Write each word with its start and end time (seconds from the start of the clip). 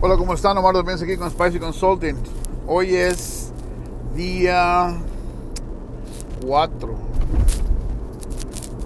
Hola, 0.00 0.16
¿cómo 0.16 0.32
están? 0.32 0.56
Omar 0.56 0.74
Domínguez 0.74 1.02
aquí 1.02 1.16
con 1.16 1.28
Spicy 1.28 1.58
Consulting. 1.58 2.14
Hoy 2.68 2.94
es 2.94 3.50
día 4.14 4.96
4, 6.46 6.94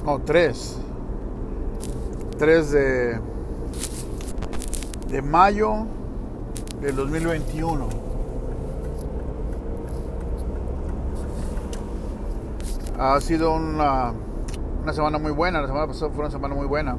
no, 0.07 0.19
3, 0.21 0.79
3 2.39 2.71
de, 2.71 3.21
de 5.11 5.21
mayo 5.21 5.85
del 6.81 6.97
2021. 6.97 7.89
Ha 12.99 13.21
sido 13.21 13.53
una, 13.53 14.15
una 14.83 14.93
semana 14.95 15.19
muy 15.19 15.33
buena, 15.33 15.61
la 15.61 15.67
semana 15.67 15.87
pasada 15.89 16.11
fue 16.11 16.21
una 16.21 16.31
semana 16.31 16.55
muy 16.55 16.67
buena. 16.67 16.97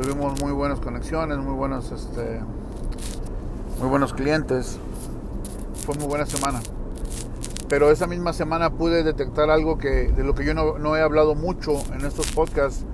Tuvimos 0.00 0.40
muy 0.40 0.52
buenas 0.52 0.78
conexiones, 0.78 1.38
muy 1.38 1.54
buenos, 1.54 1.90
este, 1.90 2.40
muy 3.80 3.88
buenos 3.88 4.12
clientes. 4.12 4.78
Fue 5.86 5.94
muy 5.94 6.06
buena 6.06 6.26
semana. 6.26 6.60
Pero 7.68 7.90
esa 7.90 8.06
misma 8.06 8.34
semana 8.34 8.70
pude 8.70 9.02
detectar 9.02 9.48
algo 9.48 9.78
que, 9.78 10.12
de 10.12 10.22
lo 10.22 10.34
que 10.34 10.44
yo 10.44 10.52
no, 10.52 10.78
no 10.78 10.96
he 10.96 11.00
hablado 11.00 11.34
mucho 11.34 11.72
en 11.94 12.04
estos 12.04 12.30
podcasts, 12.32 12.84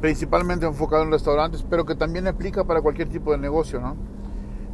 principalmente 0.00 0.64
enfocado 0.64 1.02
en 1.02 1.10
restaurantes, 1.10 1.64
pero 1.68 1.84
que 1.84 1.94
también 1.96 2.26
aplica 2.26 2.64
para 2.64 2.80
cualquier 2.80 3.10
tipo 3.10 3.32
de 3.32 3.38
negocio, 3.38 3.80
¿no? 3.80 3.96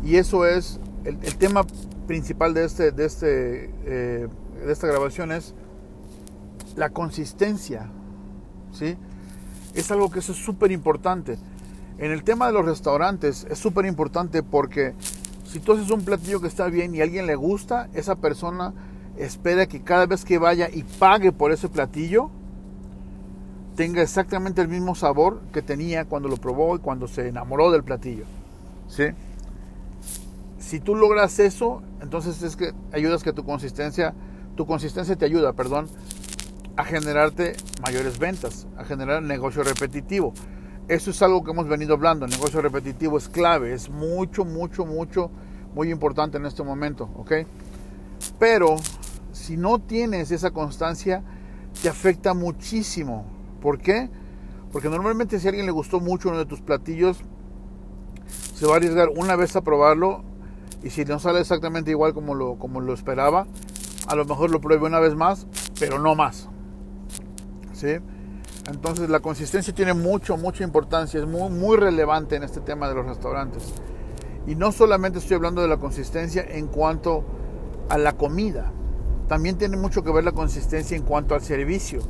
Y 0.04 0.16
eso 0.16 0.46
es, 0.46 0.78
el, 1.04 1.18
tema 1.36 1.64
principal 2.06 2.54
de, 2.54 2.64
este, 2.64 2.92
de, 2.92 3.04
este, 3.04 3.74
eh, 3.84 4.28
de 4.64 4.72
esta 4.72 4.86
grabación 4.86 5.32
es 5.32 5.54
la 6.76 6.90
consistencia, 6.90 7.90
¿sí? 8.70 8.96
Es 9.74 9.90
algo 9.90 10.08
que 10.10 10.20
es 10.20 10.26
súper 10.26 10.70
importante. 10.70 11.36
En 11.98 12.12
el 12.12 12.22
tema 12.22 12.46
de 12.46 12.52
los 12.52 12.64
restaurantes 12.64 13.44
es 13.50 13.58
súper 13.58 13.86
importante 13.86 14.44
porque 14.44 14.94
si 15.48 15.60
tú 15.60 15.72
haces 15.72 15.90
un 15.90 16.02
platillo 16.02 16.40
que 16.40 16.46
está 16.46 16.66
bien 16.66 16.94
y 16.94 17.00
a 17.00 17.04
alguien 17.04 17.26
le 17.26 17.34
gusta, 17.34 17.88
esa 17.94 18.16
persona 18.16 18.74
espera 19.16 19.66
que 19.66 19.82
cada 19.82 20.04
vez 20.04 20.24
que 20.24 20.38
vaya 20.38 20.68
y 20.70 20.82
pague 20.82 21.32
por 21.32 21.52
ese 21.52 21.70
platillo, 21.70 22.30
tenga 23.74 24.02
exactamente 24.02 24.60
el 24.60 24.68
mismo 24.68 24.94
sabor 24.94 25.40
que 25.52 25.62
tenía 25.62 26.04
cuando 26.04 26.28
lo 26.28 26.36
probó 26.36 26.76
y 26.76 26.80
cuando 26.80 27.08
se 27.08 27.28
enamoró 27.28 27.70
del 27.70 27.82
platillo. 27.82 28.24
¿Sí? 28.88 29.04
Si 30.58 30.80
tú 30.80 30.94
logras 30.94 31.38
eso, 31.38 31.82
entonces 32.02 32.42
es 32.42 32.54
que 32.54 32.72
ayudas 32.92 33.22
que 33.22 33.32
tu 33.32 33.44
consistencia, 33.44 34.12
tu 34.54 34.66
consistencia 34.66 35.16
te 35.16 35.24
ayuda, 35.24 35.54
perdón, 35.54 35.88
a 36.76 36.84
generarte 36.84 37.56
mayores 37.82 38.18
ventas, 38.18 38.66
a 38.76 38.84
generar 38.84 39.22
negocio 39.22 39.62
repetitivo. 39.62 40.34
Eso 40.88 41.10
es 41.10 41.20
algo 41.20 41.44
que 41.44 41.50
hemos 41.50 41.68
venido 41.68 41.94
hablando. 41.94 42.24
El 42.24 42.30
negocio 42.30 42.62
repetitivo 42.62 43.18
es 43.18 43.28
clave, 43.28 43.74
es 43.74 43.90
mucho, 43.90 44.46
mucho, 44.46 44.86
mucho, 44.86 45.30
muy 45.74 45.90
importante 45.90 46.38
en 46.38 46.46
este 46.46 46.62
momento, 46.62 47.10
¿ok? 47.14 47.32
Pero 48.38 48.76
si 49.32 49.58
no 49.58 49.80
tienes 49.80 50.30
esa 50.30 50.50
constancia, 50.50 51.22
te 51.82 51.90
afecta 51.90 52.32
muchísimo. 52.32 53.26
¿Por 53.60 53.78
qué? 53.78 54.08
Porque 54.72 54.88
normalmente 54.88 55.38
si 55.38 55.46
a 55.46 55.50
alguien 55.50 55.66
le 55.66 55.72
gustó 55.72 56.00
mucho 56.00 56.30
uno 56.30 56.38
de 56.38 56.46
tus 56.46 56.62
platillos, 56.62 57.18
se 58.54 58.66
va 58.66 58.74
a 58.74 58.76
arriesgar 58.76 59.10
una 59.14 59.36
vez 59.36 59.56
a 59.56 59.60
probarlo 59.60 60.24
y 60.82 60.88
si 60.88 61.04
no 61.04 61.18
sale 61.18 61.40
exactamente 61.40 61.90
igual 61.90 62.14
como 62.14 62.34
lo, 62.34 62.58
como 62.58 62.80
lo 62.80 62.94
esperaba, 62.94 63.46
a 64.06 64.14
lo 64.14 64.24
mejor 64.24 64.50
lo 64.50 64.60
pruebe 64.60 64.86
una 64.86 65.00
vez 65.00 65.14
más, 65.14 65.46
pero 65.78 65.98
no 65.98 66.14
más. 66.14 66.48
¿Sí? 67.74 67.98
Entonces 68.66 69.08
la 69.08 69.20
consistencia 69.20 69.74
tiene 69.74 69.94
mucho, 69.94 70.36
mucha 70.36 70.64
importancia, 70.64 71.20
es 71.20 71.26
muy, 71.26 71.50
muy 71.50 71.76
relevante 71.76 72.36
en 72.36 72.42
este 72.42 72.60
tema 72.60 72.88
de 72.88 72.94
los 72.94 73.06
restaurantes. 73.06 73.72
Y 74.46 74.54
no 74.54 74.72
solamente 74.72 75.18
estoy 75.18 75.36
hablando 75.36 75.62
de 75.62 75.68
la 75.68 75.76
consistencia 75.76 76.44
en 76.48 76.66
cuanto 76.66 77.24
a 77.88 77.98
la 77.98 78.14
comida, 78.14 78.72
también 79.28 79.58
tiene 79.58 79.76
mucho 79.76 80.02
que 80.02 80.10
ver 80.10 80.24
la 80.24 80.32
consistencia 80.32 80.96
en 80.96 81.02
cuanto 81.02 81.34
al 81.34 81.42
servicio. 81.42 82.00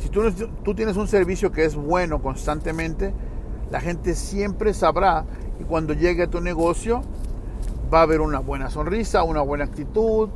Si 0.00 0.08
tú, 0.08 0.30
tú 0.64 0.74
tienes 0.74 0.96
un 0.96 1.06
servicio 1.06 1.52
que 1.52 1.64
es 1.64 1.76
bueno 1.76 2.20
constantemente, 2.20 3.14
la 3.70 3.80
gente 3.80 4.14
siempre 4.14 4.74
sabrá 4.74 5.24
y 5.60 5.64
cuando 5.64 5.94
llegue 5.94 6.24
a 6.24 6.26
tu 6.28 6.40
negocio 6.40 7.02
va 7.92 8.00
a 8.00 8.02
haber 8.02 8.20
una 8.20 8.40
buena 8.40 8.68
sonrisa, 8.68 9.22
una 9.22 9.42
buena 9.42 9.64
actitud, 9.64 10.28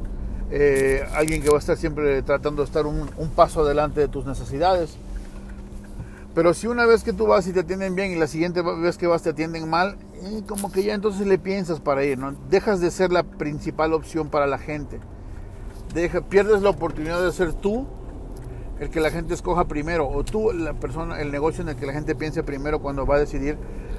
eh, 0.51 1.05
alguien 1.15 1.43
que 1.43 1.49
va 1.49 1.57
a 1.57 1.59
estar 1.59 1.77
siempre 1.77 2.23
tratando 2.23 2.63
de 2.63 2.67
estar 2.67 2.87
un, 2.87 3.09
un 3.17 3.29
paso 3.31 3.63
adelante 3.63 4.01
de 4.01 4.09
tus 4.09 4.25
necesidades. 4.25 4.97
Pero 6.35 6.55
si 6.55 6.69
una 6.69 6.87
vez 6.87 7.03
que 7.03 7.13
tú 7.13 7.27
vas 7.27 7.47
y 7.49 7.53
te 7.53 7.61
atienden 7.61 7.97
bien 7.97 8.13
y 8.13 8.17
la 8.17 8.29
siguiente 8.29 8.63
vez 8.63 8.97
que 8.97 9.07
vas 9.07 9.23
te 9.23 9.31
atienden 9.31 9.69
mal, 9.69 9.97
eh, 10.15 10.43
como 10.47 10.71
que 10.71 10.85
ya 10.85 10.95
entonces 10.95 11.27
le 11.27 11.39
piensas 11.39 11.81
para 11.81 12.05
ir, 12.05 12.19
¿no? 12.19 12.33
Dejas 12.49 12.81
de 12.81 12.91
ser 12.91 13.11
la 13.11 13.25
principal 13.25 13.93
opción 13.93 14.29
para 14.29 14.47
la 14.47 14.59
gente. 14.59 15.01
Deja, 15.93 16.21
pierdes 16.21 16.63
la 16.63 16.71
oportunidad 16.71 17.21
de 17.23 17.33
ser 17.33 17.53
tú 17.53 17.87
el 18.79 18.91
que 18.91 19.01
la 19.01 19.11
gente 19.11 19.35
escoja 19.35 19.67
primero 19.67 20.09
o 20.09 20.25
tú 20.25 20.53
la 20.53 20.73
persona, 20.75 21.21
el 21.21 21.33
negocio 21.33 21.63
en 21.63 21.71
el 21.71 21.77
que 21.77 21.85
la 21.85 21.93
gente 21.93 22.15
piense 22.15 22.43
primero 22.43 22.81
cuando 22.81 23.05
va 23.05 23.17
a 23.17 23.19
decidir 23.19 23.59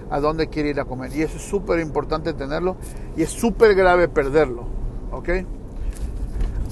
a 0.09 0.19
dónde 0.19 0.47
quiere 0.47 0.69
ir 0.69 0.79
a 0.79 0.85
comer. 0.85 1.15
Y 1.15 1.21
eso 1.21 1.35
es 1.37 1.43
súper 1.43 1.79
importante 1.79 2.33
tenerlo 2.33 2.77
y 3.17 3.23
es 3.23 3.29
súper 3.29 3.75
grave 3.75 4.07
perderlo, 4.07 4.65
¿ok? 5.11 5.29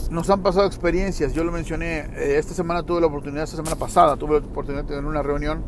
Nos 0.09 0.29
han 0.29 0.41
pasado 0.41 0.65
experiencias. 0.65 1.33
Yo 1.33 1.43
lo 1.43 1.51
mencioné, 1.51 1.99
eh, 1.99 2.37
esta 2.37 2.53
semana 2.53 2.83
tuve 2.83 3.01
la 3.01 3.07
oportunidad, 3.07 3.43
esta 3.43 3.57
semana 3.57 3.75
pasada 3.75 4.17
tuve 4.17 4.39
la 4.39 4.45
oportunidad 4.45 4.83
de 4.83 4.89
tener 4.89 5.05
una 5.05 5.21
reunión 5.21 5.63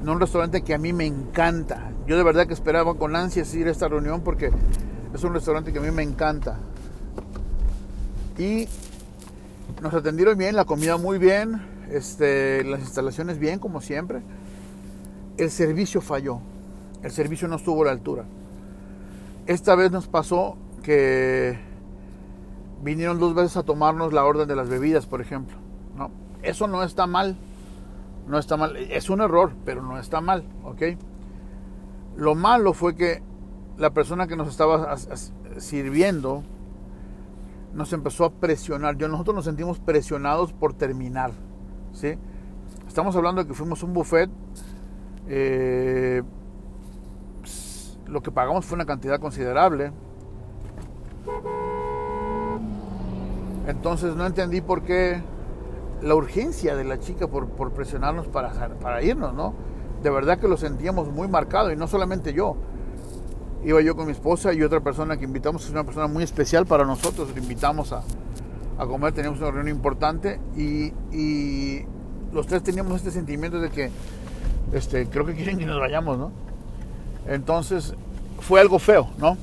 en 0.00 0.08
un 0.08 0.20
restaurante 0.20 0.62
que 0.62 0.74
a 0.74 0.78
mí 0.78 0.92
me 0.92 1.06
encanta. 1.06 1.90
Yo 2.06 2.16
de 2.16 2.22
verdad 2.22 2.46
que 2.46 2.54
esperaba 2.54 2.94
con 2.94 3.16
ansias 3.16 3.54
ir 3.54 3.68
a 3.68 3.70
esta 3.70 3.88
reunión 3.88 4.22
porque 4.22 4.50
es 5.14 5.24
un 5.24 5.34
restaurante 5.34 5.72
que 5.72 5.78
a 5.78 5.82
mí 5.82 5.90
me 5.90 6.02
encanta. 6.02 6.58
Y 8.38 8.68
nos 9.82 9.94
atendieron 9.94 10.36
bien, 10.36 10.56
la 10.56 10.64
comida 10.64 10.96
muy 10.96 11.18
bien, 11.18 11.62
este, 11.90 12.64
las 12.64 12.80
instalaciones 12.80 13.38
bien 13.38 13.58
como 13.58 13.80
siempre. 13.80 14.22
El 15.36 15.50
servicio 15.50 16.00
falló, 16.00 16.40
el 17.02 17.10
servicio 17.10 17.48
no 17.48 17.56
estuvo 17.56 17.82
a 17.82 17.86
la 17.86 17.92
altura. 17.92 18.24
Esta 19.46 19.74
vez 19.74 19.90
nos 19.90 20.06
pasó 20.06 20.56
que 20.82 21.69
vinieron 22.82 23.18
dos 23.18 23.34
veces 23.34 23.56
a 23.56 23.62
tomarnos 23.62 24.12
la 24.12 24.24
orden 24.24 24.48
de 24.48 24.56
las 24.56 24.68
bebidas, 24.68 25.06
por 25.06 25.20
ejemplo. 25.20 25.56
¿no? 25.96 26.10
Eso 26.42 26.66
no 26.66 26.82
está 26.82 27.06
mal. 27.06 27.36
No 28.26 28.38
está 28.38 28.56
mal. 28.56 28.76
Es 28.76 29.10
un 29.10 29.20
error, 29.20 29.52
pero 29.64 29.82
no 29.82 29.98
está 29.98 30.20
mal. 30.20 30.44
¿ok? 30.64 30.82
Lo 32.16 32.34
malo 32.34 32.72
fue 32.72 32.94
que 32.94 33.22
la 33.76 33.90
persona 33.90 34.26
que 34.26 34.36
nos 34.36 34.48
estaba 34.48 34.96
sirviendo 35.58 36.42
nos 37.72 37.92
empezó 37.92 38.24
a 38.24 38.30
presionar. 38.30 38.96
Yo, 38.96 39.08
nosotros 39.08 39.34
nos 39.36 39.44
sentimos 39.44 39.78
presionados 39.78 40.52
por 40.52 40.74
terminar. 40.74 41.32
¿sí? 41.92 42.14
Estamos 42.86 43.14
hablando 43.16 43.42
de 43.42 43.48
que 43.48 43.54
fuimos 43.54 43.82
un 43.82 43.92
buffet. 43.92 44.30
Eh, 45.28 46.22
lo 48.06 48.20
que 48.22 48.32
pagamos 48.32 48.64
fue 48.64 48.74
una 48.74 48.86
cantidad 48.86 49.20
considerable. 49.20 49.92
Entonces 53.70 54.16
no 54.16 54.26
entendí 54.26 54.60
por 54.60 54.82
qué 54.82 55.22
la 56.02 56.14
urgencia 56.14 56.74
de 56.74 56.84
la 56.84 56.98
chica 56.98 57.28
por, 57.28 57.72
presionarnos 57.72 58.26
para, 58.26 58.50
para 58.80 59.02
irnos, 59.02 59.32
¿no? 59.32 59.54
De 60.02 60.10
verdad 60.10 60.38
que 60.38 60.48
lo 60.48 60.56
sentíamos 60.56 61.08
muy 61.08 61.28
marcado 61.28 61.72
y 61.72 61.76
no 61.76 61.86
solamente 61.86 62.32
yo. 62.32 62.56
Iba 63.62 63.80
yo 63.82 63.94
con 63.94 64.06
mi 64.06 64.12
esposa 64.12 64.52
y 64.54 64.62
otra 64.62 64.80
persona 64.80 65.18
que 65.18 65.24
invitamos, 65.24 65.64
es 65.64 65.70
una 65.70 65.84
persona 65.84 66.06
muy 66.06 66.24
especial 66.24 66.66
para 66.66 66.84
nosotros, 66.84 67.30
le 67.34 67.40
invitamos 67.40 67.92
a, 67.92 68.02
a 68.78 68.86
comer, 68.86 69.12
teníamos 69.12 69.38
una 69.40 69.50
reunión 69.50 69.76
importante 69.76 70.40
y, 70.56 70.92
y, 71.12 71.84
los 72.32 72.46
tres 72.46 72.62
teníamos 72.62 72.96
este 72.96 73.10
sentimiento 73.10 73.60
de 73.60 73.70
que 73.70 73.90
este, 74.72 75.06
creo 75.06 75.26
que 75.26 75.34
quieren 75.34 75.58
que 75.58 75.66
nos 75.66 75.80
vayamos, 75.80 76.16
¿no? 76.16 76.30
Entonces 77.26 77.94
fue 78.38 78.60
algo 78.60 78.78
feo, 78.78 79.08
¿no? 79.18 79.36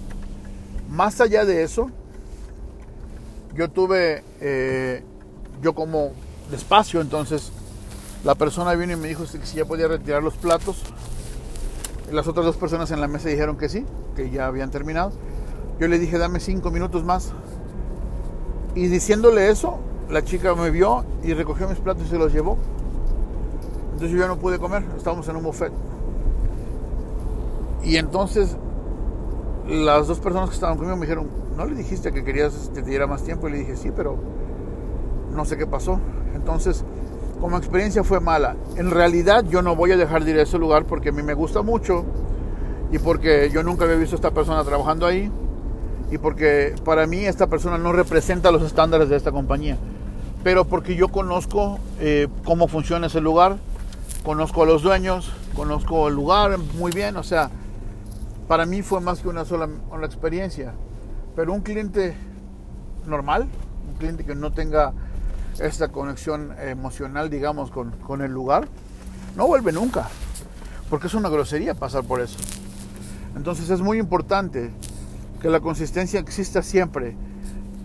Más 0.90 1.19
allá 1.22 1.46
de 1.46 1.63
eso, 1.63 1.92
yo 3.57 3.69
tuve, 3.69 4.24
eh, 4.39 5.04
yo 5.63 5.74
como 5.74 6.12
despacio, 6.51 7.01
entonces 7.01 7.51
la 8.24 8.36
persona 8.36 8.74
vino 8.75 8.94
y 8.94 8.95
me 8.95 9.07
dijo 9.07 9.25
si 9.25 9.39
ya 9.56 9.65
podía 9.65 9.88
retirar 9.88 10.21
los 10.21 10.36
platos. 10.36 10.83
Las 12.12 12.27
otras 12.27 12.45
dos 12.45 12.56
personas 12.56 12.92
en 12.92 13.01
la 13.01 13.07
mesa 13.07 13.30
dijeron 13.30 13.57
que 13.57 13.68
sí, 13.68 13.83
que 14.15 14.30
ya 14.30 14.45
habían 14.45 14.69
terminado. 14.69 15.12
Yo 15.80 15.88
le 15.88 15.98
dije, 15.98 16.18
dame 16.19 16.39
cinco 16.39 16.69
minutos 16.69 17.04
más. 17.04 17.33
Y 18.75 18.88
diciéndole 18.88 19.50
eso, 19.50 19.80
la 20.10 20.24
chica 20.24 20.53
me 20.53 20.69
vio 20.69 21.03
y 21.24 21.33
recogió 21.33 21.68
mis 21.68 21.80
platos 21.80 22.06
y 22.06 22.10
se 22.10 22.18
los 22.18 22.31
llevó. 22.31 22.57
Entonces 23.94 24.12
yo 24.12 24.19
ya 24.19 24.27
no 24.27 24.38
pude 24.38 24.60
comer, 24.60 24.83
estábamos 24.95 25.27
en 25.27 25.36
un 25.36 25.44
buffet. 25.44 25.71
Y 27.83 27.98
entonces 27.98 28.56
las 29.68 30.08
dos 30.08 30.19
personas 30.19 30.50
que 30.50 30.56
estaban 30.56 30.78
conmigo 30.78 30.96
me 30.96 31.06
dijeron, 31.06 31.28
¿no 31.56 31.66
le 31.66 31.75
dijiste 31.75 32.12
que 32.12 32.24
querías 32.24 32.72
que 32.74 32.81
te 32.81 32.90
diera 32.90 33.08
más 33.08 33.24
tiempo? 33.24 33.48
Y 33.48 33.52
le 33.52 33.58
dije, 33.60 33.75
sí, 33.75 33.92
pero 33.96 34.18
no 35.34 35.46
sé 35.46 35.58
qué 35.58 35.68
pasó. 35.68 36.00
Entonces, 36.36 36.84
como 37.40 37.58
experiencia 37.58 38.04
fue 38.04 38.19
mala. 38.19 38.56
En 38.78 38.92
realidad 38.92 39.46
yo 39.50 39.62
no 39.62 39.75
voy 39.75 39.92
a 39.92 39.98
dejar 39.98 40.24
de 40.24 40.31
ir 40.31 40.40
a 40.40 40.44
ese 40.44 40.58
lugar 40.58 40.86
porque 40.86 41.10
a 41.10 41.12
mí 41.12 41.22
me 41.22 41.34
gusta 41.34 41.62
mucho 41.62 42.06
y 42.92 43.00
porque 43.00 43.50
yo 43.52 43.64
nunca 43.64 43.86
había 43.86 43.98
visto 43.98 44.16
a 44.16 44.18
esta 44.18 44.31
persona 44.31 44.64
trabajando 44.64 45.06
ahí 45.06 45.31
y 46.10 46.18
porque 46.18 46.74
para 46.86 47.06
mí 47.06 47.25
esta 47.25 47.48
persona 47.48 47.78
no 47.78 47.92
representa 47.92 48.52
los 48.52 48.63
estándares 48.63 49.10
de 49.10 49.18
esta 49.18 49.31
compañía, 49.31 49.78
pero 50.44 50.66
porque 50.66 50.96
yo 50.96 51.10
conozco 51.10 51.80
eh, 52.00 52.28
cómo 52.46 52.68
funciona 52.68 53.08
ese 53.08 53.20
lugar, 53.20 53.58
conozco 54.24 54.63
a 54.63 54.66
los 54.66 54.81
dueños, 54.81 55.31
conozco 55.54 56.08
el 56.08 56.16
lugar 56.16 56.58
muy 56.80 56.92
bien, 56.92 57.18
o 57.18 57.24
sea, 57.24 57.50
para 58.48 58.66
mí 58.66 58.82
fue 58.82 59.02
más 59.02 59.20
que 59.20 59.28
una 59.28 59.46
sola 59.46 59.70
una 59.92 60.06
experiencia, 60.06 60.74
pero 61.36 61.54
un 61.54 61.62
cliente 61.62 62.16
normal, 63.06 63.48
un 63.90 63.96
cliente 63.96 64.24
que 64.24 64.36
no 64.36 64.52
tenga 64.52 64.94
esta 65.60 65.90
conexión 65.90 66.54
emocional, 66.60 67.30
digamos, 67.30 67.72
con, 67.72 67.92
con 67.92 68.22
el 68.22 68.32
lugar, 68.32 68.68
no 69.36 69.48
vuelve 69.48 69.72
nunca, 69.72 70.08
porque 70.90 71.08
es 71.08 71.14
una 71.14 71.30
grosería 71.30 71.74
pasar 71.74 72.04
por 72.04 72.22
eso. 72.22 72.38
Entonces 73.36 73.70
es 73.70 73.82
muy 73.82 74.00
importante 74.00 74.72
que 75.42 75.50
la 75.50 75.60
consistencia 75.60 76.20
exista 76.20 76.62
siempre. 76.62 77.16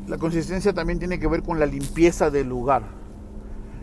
La 0.08 0.18
consistencia 0.18 0.72
también 0.72 0.98
tiene 0.98 1.18
que 1.18 1.26
ver 1.26 1.42
con 1.42 1.58
la 1.58 1.66
limpieza 1.66 2.30
del 2.30 2.48
lugar. 2.48 2.82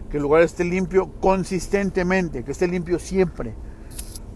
Que 0.10 0.18
el 0.18 0.24
lugar 0.24 0.42
esté 0.42 0.64
limpio 0.64 1.12
consistentemente, 1.20 2.44
que 2.44 2.52
esté 2.52 2.68
limpio 2.68 3.00
siempre. 3.00 3.54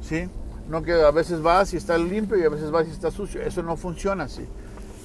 ¿Sí? 0.01 0.29
No 0.69 0.81
que 0.83 0.93
a 0.93 1.11
veces 1.11 1.41
vas 1.41 1.73
y 1.73 1.77
está 1.77 1.97
limpio 1.97 2.37
y 2.37 2.43
a 2.43 2.49
veces 2.49 2.71
vas 2.71 2.87
y 2.87 2.91
está 2.91 3.11
sucio. 3.11 3.41
Eso 3.41 3.63
no 3.63 3.75
funciona 3.75 4.25
así. 4.25 4.45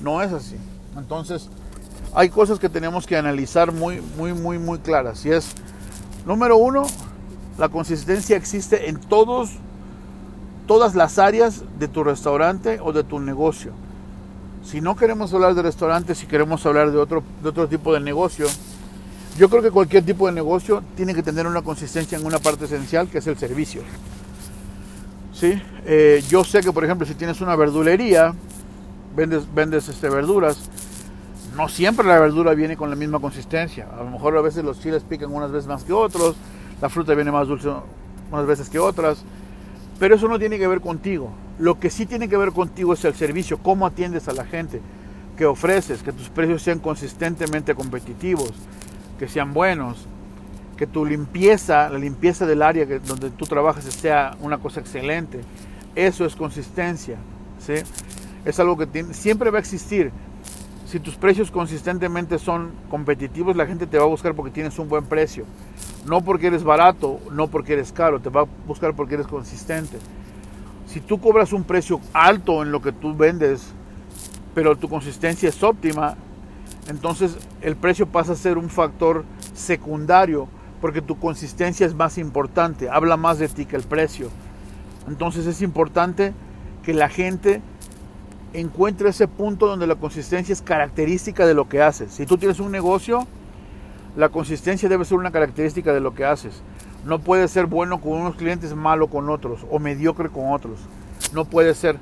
No 0.01 0.23
es 0.23 0.33
así. 0.33 0.57
Entonces, 0.97 1.49
hay 2.15 2.29
cosas 2.29 2.59
que 2.59 2.69
tenemos 2.69 3.07
que 3.07 3.17
analizar 3.17 3.73
muy, 3.73 4.01
muy, 4.17 4.33
muy, 4.33 4.59
muy 4.59 4.79
claras. 4.79 5.25
Y 5.27 5.31
es, 5.31 5.53
número 6.27 6.57
uno, 6.57 6.87
la 7.59 7.69
consistencia 7.69 8.37
existe 8.37 8.89
en 8.89 9.01
todos 9.01 9.51
todas 10.69 10.95
las 10.95 11.19
áreas 11.19 11.65
de 11.79 11.89
tu 11.89 12.05
restaurante 12.05 12.79
o 12.81 12.93
de 12.93 13.03
tu 13.03 13.19
negocio. 13.19 13.73
Si 14.63 14.81
no 14.83 14.97
queremos 14.97 15.33
hablar 15.33 15.55
de 15.55 15.63
restaurantes, 15.63 16.19
si 16.19 16.27
queremos 16.27 16.65
hablar 16.67 16.93
de 16.93 16.99
otro, 16.99 17.25
de 17.43 17.49
otro 17.49 17.67
tipo 17.67 17.95
de 17.95 18.01
negocio, 18.01 18.47
yo 19.39 19.49
creo 19.49 19.63
que 19.63 19.71
cualquier 19.71 20.05
tipo 20.05 20.27
de 20.27 20.33
negocio 20.33 20.85
tiene 20.95 21.15
que 21.15 21.23
tener 21.23 21.47
una 21.47 21.63
consistencia 21.63 22.19
en 22.19 22.27
una 22.27 22.39
parte 22.39 22.67
esencial 22.67 23.09
que 23.09 23.19
es 23.19 23.27
el 23.27 23.39
servicio. 23.39 23.83
Eh, 25.41 26.23
yo 26.29 26.45
sé 26.45 26.61
que, 26.61 26.73
por 26.73 26.85
ejemplo, 26.85 27.07
si 27.07 27.15
tienes 27.15 27.41
una 27.41 27.55
verdulería, 27.55 28.35
vendes, 29.15 29.43
vendes 29.55 29.89
este, 29.89 30.09
verduras, 30.09 30.69
no 31.57 31.69
siempre 31.69 32.07
la 32.07 32.19
verdura 32.19 32.55
viene 32.55 32.77
con 32.77 32.91
la 32.91 32.97
misma 32.97 33.21
consistencia. 33.21 33.89
A 33.93 34.03
lo 34.03 34.11
mejor 34.11 34.37
a 34.37 34.41
veces 34.41 34.65
los 34.65 34.81
chiles 34.81 35.03
pican 35.03 35.33
unas 35.33 35.53
veces 35.53 35.69
más 35.69 35.85
que 35.85 35.93
otros, 35.93 36.37
la 36.81 36.89
fruta 36.89 37.15
viene 37.15 37.31
más 37.31 37.49
dulce 37.49 37.69
unas 38.31 38.47
veces 38.47 38.69
que 38.69 38.79
otras. 38.79 39.25
Pero 39.99 40.15
eso 40.15 40.29
no 40.29 40.39
tiene 40.39 40.59
que 40.59 40.67
ver 40.67 40.81
contigo. 40.81 41.31
Lo 41.59 41.81
que 41.81 41.91
sí 41.91 42.07
tiene 42.07 42.29
que 42.29 42.37
ver 42.37 42.53
contigo 42.53 42.93
es 42.93 43.05
el 43.05 43.15
servicio, 43.15 43.59
cómo 43.59 43.87
atiendes 43.87 44.29
a 44.29 44.33
la 44.33 44.45
gente, 44.45 44.81
que 45.37 45.47
ofreces, 45.47 46.03
que 46.03 46.13
tus 46.13 46.29
precios 46.29 46.63
sean 46.63 46.79
consistentemente 46.79 47.75
competitivos, 47.75 48.53
que 49.19 49.29
sean 49.29 49.53
buenos, 49.53 50.07
que 50.79 50.87
tu 50.87 51.05
limpieza, 51.05 51.91
la 51.91 51.99
limpieza 51.99 52.47
del 52.47 52.63
área 52.63 52.87
donde 53.01 53.31
tú 53.31 53.45
trabajas 53.45 53.85
sea 53.85 54.37
una 54.41 54.59
cosa 54.59 54.81
excelente. 54.81 55.41
Eso 55.95 56.25
es 56.25 56.37
consistencia. 56.37 57.17
¿sí? 57.59 57.75
Es 58.45 58.61
algo 58.61 58.79
que 58.79 59.05
siempre 59.13 59.51
va 59.51 59.59
a 59.59 59.61
existir. 59.61 60.13
Si 60.87 61.01
tus 61.01 61.17
precios 61.17 61.51
consistentemente 61.51 62.39
son 62.39 62.71
competitivos, 62.89 63.57
la 63.57 63.67
gente 63.67 63.87
te 63.87 63.99
va 63.99 64.05
a 64.05 64.09
buscar 64.09 64.35
porque 64.35 64.53
tienes 64.53 64.79
un 64.79 64.89
buen 64.89 65.05
precio. 65.05 65.45
No 66.07 66.23
porque 66.23 66.47
eres 66.47 66.63
barato, 66.63 67.19
no 67.33 67.49
porque 67.49 67.75
eres 67.75 67.93
caro, 67.93 68.21
te 68.21 68.31
va 68.31 68.43
a 68.43 68.47
buscar 68.67 68.95
porque 68.95 69.17
eres 69.17 69.27
consistente. 69.27 69.99
Si 70.87 71.01
tú 71.01 71.21
cobras 71.21 71.53
un 71.53 71.65
precio 71.65 72.01
alto 72.15 72.63
en 72.63 72.71
lo 72.71 72.81
que 72.81 72.93
tú 72.93 73.15
vendes, 73.15 73.73
pero 74.55 74.77
tu 74.77 74.89
consistencia 74.89 75.49
es 75.49 75.63
óptima, 75.63 76.17
entonces 76.89 77.37
el 77.61 77.77
precio 77.77 78.07
pasa 78.07 78.33
a 78.33 78.37
ser 78.37 78.57
un 78.57 78.71
factor 78.71 79.25
secundario 79.53 80.49
porque 80.81 81.03
tu 81.03 81.19
consistencia 81.19 81.87
es 81.87 81.95
más 81.95 82.19
importante, 82.19 82.89
habla 82.89 83.17
más 83.17 83.39
de 83.39 83.49
ti 83.49 83.67
que 83.67 83.77
el 83.77 83.83
precio. 83.83 84.29
Entonces 85.09 85.47
es 85.47 85.63
importante 85.63 86.33
que 86.83 86.95
la 86.95 87.09
gente 87.09 87.61
encuentre 88.53 89.11
ese 89.11 89.29
punto 89.29 89.67
donde 89.67 89.87
la 89.87 89.97
consistencia 89.97 90.53
es 90.53 90.63
característica 90.63 91.47
de 91.47 91.55
lo 91.55 91.69
que 91.69 91.83
haces. 91.83 92.13
Si 92.13 92.27
tú 92.27 92.39
tienes 92.39 92.61
un 92.61 92.71
negocio, 92.71 93.27
la 94.17 94.31
consistencia 94.31 94.89
debe 94.89 95.05
ser 95.05 95.19
una 95.19 95.31
característica 95.31 95.93
de 95.93 96.01
lo 96.01 96.15
que 96.15 96.25
haces. 96.25 96.63
No 97.05 97.21
puede 97.21 97.49
ser 97.49 97.67
bueno 97.67 98.01
con 98.01 98.13
unos 98.13 98.37
clientes, 98.37 98.75
malo 98.75 99.09
con 99.09 99.29
otros 99.31 99.61
o 99.71 99.79
mediocre 99.79 100.29
con 100.29 100.53
otros. 100.53 100.81
No 101.33 101.45
puede 101.45 101.75
ser. 101.75 101.99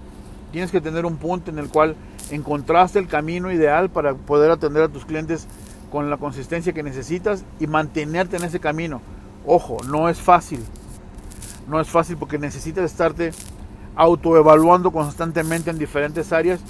Tienes 0.53 0.71
que 0.71 0.81
tener 0.81 1.05
un 1.05 1.17
punto 1.17 1.51
en 1.51 1.59
el 1.59 1.69
cual 1.69 1.97
encontraste 2.31 2.99
el 2.99 3.07
camino 3.07 3.53
ideal 3.53 3.91
para 3.91 4.15
poder 4.15 4.51
atender 4.51 4.85
a 4.85 4.89
tus 4.89 5.05
clientes 5.05 5.47
con 5.97 6.11
la 6.11 6.19
consistencia 6.19 6.75
que 6.75 6.83
necesitas 6.83 7.43
y 7.59 7.67
mantenerte 7.67 8.37
en 8.37 8.45
ese 8.45 8.61
camino. 8.61 9.01
Ojo, 9.47 9.79
no 9.89 10.11
es 10.11 10.21
fácil. 10.21 10.63
No 11.67 11.81
es 11.81 11.89
fácil 11.89 12.19
porque 12.19 12.39
necesitas 12.39 12.85
estarte 12.85 13.31
autoevaluando 13.95 14.91
constantemente 14.91 15.71
en 15.71 15.79
diferentes 15.79 16.35
áreas. 16.35 16.61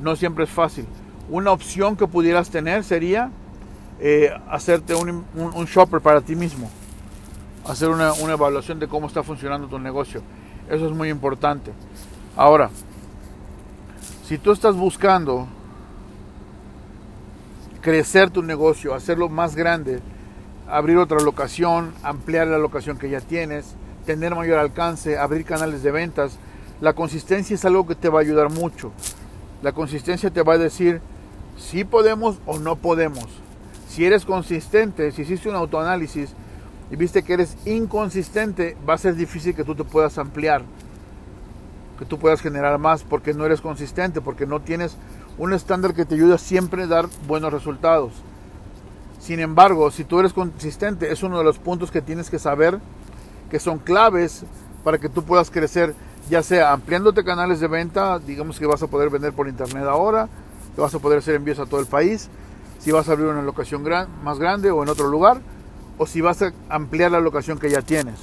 No 0.00 0.14
siempre 0.14 0.44
es 0.44 0.50
fácil. 0.50 0.86
Una 1.28 1.50
opción 1.50 1.96
que 1.96 2.06
pudieras 2.06 2.48
tener 2.48 2.84
sería 2.84 3.32
eh, 3.98 4.30
hacerte 4.48 4.94
un, 4.94 5.24
shopper 5.64 6.00
para 6.00 6.20
ti 6.20 6.36
mismo, 6.36 6.70
hacer 7.66 7.88
una, 7.88 8.12
una 8.12 8.34
evaluación 8.34 8.78
de 8.78 8.86
cómo 8.86 9.08
está 9.08 9.24
funcionando 9.24 9.66
tu 9.66 9.80
negocio. 9.80 10.22
Eso 10.70 10.86
es 10.86 10.92
muy 10.92 11.10
importante. 11.10 11.72
Ahora, 12.36 12.70
si 14.22 14.38
tú 14.38 14.52
estás 14.52 14.76
buscando 14.76 15.48
crecer 17.86 18.30
tu 18.30 18.42
negocio, 18.42 18.94
hacerlo 18.94 19.28
más 19.28 19.54
grande, 19.54 20.00
abrir 20.68 20.96
otra 20.96 21.20
locación, 21.20 21.94
ampliar 22.02 22.48
la 22.48 22.58
locación 22.58 22.98
que 22.98 23.08
ya 23.08 23.20
tienes, 23.20 23.76
tener 24.04 24.34
mayor 24.34 24.58
alcance, 24.58 25.16
abrir 25.16 25.44
canales 25.44 25.84
de 25.84 25.92
ventas, 25.92 26.36
la 26.80 26.94
consistencia 26.94 27.54
es 27.54 27.64
algo 27.64 27.86
que 27.86 27.94
te 27.94 28.08
va 28.08 28.18
a 28.18 28.22
ayudar 28.22 28.50
mucho. 28.50 28.90
La 29.62 29.70
consistencia 29.70 30.32
te 30.32 30.42
va 30.42 30.54
a 30.54 30.58
decir 30.58 31.00
si 31.56 31.84
podemos 31.84 32.38
o 32.44 32.58
no 32.58 32.74
podemos 32.74 33.28
si 33.88 34.04
eres 34.04 34.24
consistente, 34.24 35.12
si 35.12 35.22
hiciste 35.22 35.48
un 35.48 35.54
autoanálisis 35.54 36.30
y 36.90 36.96
viste 36.96 37.22
que 37.22 37.34
eres 37.34 37.56
inconsistente, 37.66 38.76
va 38.86 38.94
a 38.94 38.98
ser 38.98 39.14
difícil 39.14 39.54
que 39.54 39.62
tú 39.62 39.76
te 39.76 39.84
puedas 39.84 40.18
ampliar, 40.18 40.62
que 42.00 42.04
tú 42.04 42.18
puedas 42.18 42.40
generar 42.40 42.78
más 42.78 43.04
porque 43.04 43.32
no 43.32 43.46
eres 43.46 43.60
consistente, 43.60 44.20
porque 44.20 44.44
no 44.44 44.58
tienes 44.58 44.96
un 45.38 45.52
estándar 45.52 45.94
que 45.94 46.04
te 46.04 46.14
ayude 46.14 46.34
a 46.34 46.38
siempre 46.38 46.86
dar 46.86 47.08
buenos 47.26 47.52
resultados. 47.52 48.12
Sin 49.20 49.40
embargo, 49.40 49.90
si 49.90 50.04
tú 50.04 50.20
eres 50.20 50.32
consistente, 50.32 51.12
es 51.12 51.22
uno 51.22 51.38
de 51.38 51.44
los 51.44 51.58
puntos 51.58 51.90
que 51.90 52.02
tienes 52.02 52.30
que 52.30 52.38
saber 52.38 52.78
que 53.50 53.58
son 53.58 53.78
claves 53.78 54.44
para 54.84 54.98
que 54.98 55.08
tú 55.08 55.24
puedas 55.24 55.50
crecer, 55.50 55.94
ya 56.30 56.42
sea 56.42 56.72
ampliándote 56.72 57.24
canales 57.24 57.60
de 57.60 57.68
venta, 57.68 58.18
digamos 58.18 58.58
que 58.58 58.66
vas 58.66 58.82
a 58.82 58.86
poder 58.86 59.10
vender 59.10 59.32
por 59.32 59.48
internet 59.48 59.84
ahora, 59.84 60.28
que 60.74 60.80
vas 60.80 60.94
a 60.94 60.98
poder 60.98 61.18
hacer 61.18 61.34
envíos 61.34 61.58
a 61.58 61.66
todo 61.66 61.80
el 61.80 61.86
país, 61.86 62.28
si 62.78 62.92
vas 62.92 63.08
a 63.08 63.12
abrir 63.12 63.26
una 63.26 63.42
locación 63.42 63.82
más 64.22 64.38
grande 64.38 64.70
o 64.70 64.82
en 64.82 64.88
otro 64.88 65.08
lugar, 65.08 65.40
o 65.98 66.06
si 66.06 66.20
vas 66.20 66.42
a 66.42 66.52
ampliar 66.68 67.10
la 67.10 67.20
locación 67.20 67.58
que 67.58 67.70
ya 67.70 67.82
tienes. 67.82 68.16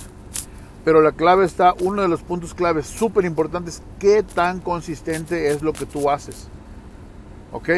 Pero 0.86 1.02
la 1.02 1.14
clave 1.14 1.46
está, 1.46 1.74
uno 1.82 2.02
de 2.02 2.08
los 2.08 2.22
puntos 2.22 2.54
claves 2.54 2.88
súper 2.88 3.26
importantes, 3.26 3.82
qué 4.00 4.24
tan 4.24 4.60
consistente 4.60 5.50
es 5.50 5.62
lo 5.62 5.74
que 5.74 5.86
tú 5.86 6.10
haces. 6.10 6.48
¿Ok? 7.54 7.70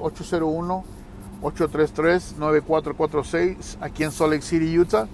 801-833-9446 1.43 3.77
aquí 3.81 4.05
en 4.05 4.13
Salt 4.13 4.33
Lake 4.33 4.43
City, 4.43 4.79
Utah. 4.79 5.09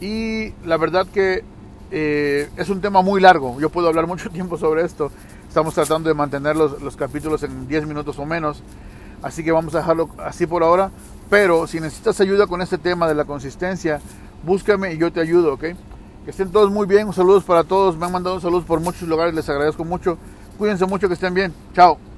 Y 0.00 0.52
la 0.64 0.76
verdad 0.76 1.06
que 1.06 1.44
eh, 1.90 2.48
es 2.56 2.68
un 2.68 2.80
tema 2.80 3.02
muy 3.02 3.20
largo. 3.20 3.60
Yo 3.60 3.70
puedo 3.70 3.88
hablar 3.88 4.06
mucho 4.08 4.30
tiempo 4.30 4.56
sobre 4.58 4.84
esto. 4.84 5.10
Estamos 5.48 5.74
tratando 5.74 6.08
de 6.08 6.14
mantener 6.14 6.56
los, 6.56 6.80
los 6.80 6.96
capítulos 6.96 7.42
en 7.42 7.68
10 7.68 7.86
minutos 7.86 8.18
o 8.18 8.26
menos. 8.26 8.62
Así 9.22 9.44
que 9.44 9.52
vamos 9.52 9.74
a 9.74 9.78
dejarlo 9.78 10.08
así 10.18 10.46
por 10.46 10.62
ahora. 10.62 10.90
Pero 11.30 11.66
si 11.66 11.80
necesitas 11.80 12.20
ayuda 12.20 12.46
con 12.46 12.60
este 12.60 12.78
tema 12.78 13.08
de 13.08 13.14
la 13.14 13.24
consistencia, 13.24 14.00
búscame 14.42 14.92
y 14.92 14.98
yo 14.98 15.12
te 15.12 15.20
ayudo, 15.20 15.54
¿ok? 15.54 15.64
Que 16.24 16.30
estén 16.30 16.52
todos 16.52 16.70
muy 16.70 16.86
bien, 16.86 17.12
saludos 17.12 17.44
para 17.44 17.64
todos, 17.64 17.96
me 17.96 18.06
han 18.06 18.12
mandado 18.12 18.38
saludos 18.38 18.64
por 18.64 18.80
muchos 18.80 19.08
lugares, 19.08 19.34
les 19.34 19.48
agradezco 19.48 19.84
mucho, 19.84 20.18
cuídense 20.58 20.86
mucho, 20.86 21.08
que 21.08 21.14
estén 21.14 21.34
bien, 21.34 21.52
chao. 21.74 22.11